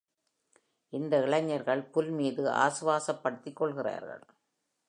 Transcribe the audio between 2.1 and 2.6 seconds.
மீது